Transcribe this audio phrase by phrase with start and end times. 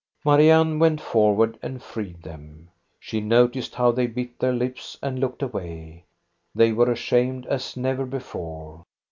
[0.25, 2.69] Marianne went forward and freed them.
[2.99, 6.05] She noticed how they bit their lips and looked away.
[6.55, 8.85] They were ashamed as never before.